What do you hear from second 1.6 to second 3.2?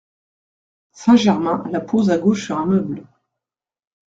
la pose à gauche sur un meuble.